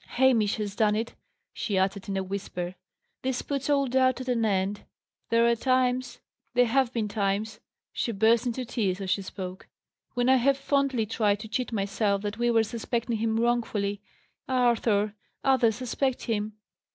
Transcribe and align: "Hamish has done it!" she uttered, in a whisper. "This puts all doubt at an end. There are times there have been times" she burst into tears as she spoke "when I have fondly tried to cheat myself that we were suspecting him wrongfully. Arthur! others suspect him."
"Hamish 0.17 0.55
has 0.55 0.75
done 0.75 0.95
it!" 0.95 1.13
she 1.53 1.77
uttered, 1.77 2.09
in 2.09 2.17
a 2.17 2.23
whisper. 2.23 2.73
"This 3.21 3.43
puts 3.43 3.69
all 3.69 3.85
doubt 3.85 4.19
at 4.19 4.29
an 4.29 4.43
end. 4.43 4.81
There 5.29 5.45
are 5.45 5.55
times 5.55 6.19
there 6.55 6.65
have 6.65 6.91
been 6.91 7.07
times" 7.07 7.59
she 7.93 8.11
burst 8.11 8.47
into 8.47 8.65
tears 8.65 8.99
as 8.99 9.11
she 9.11 9.21
spoke 9.21 9.67
"when 10.15 10.27
I 10.27 10.37
have 10.37 10.57
fondly 10.57 11.05
tried 11.05 11.39
to 11.41 11.47
cheat 11.47 11.71
myself 11.71 12.23
that 12.23 12.39
we 12.39 12.49
were 12.49 12.63
suspecting 12.63 13.17
him 13.17 13.39
wrongfully. 13.39 14.01
Arthur! 14.49 15.13
others 15.43 15.75
suspect 15.75 16.23
him." 16.23 16.53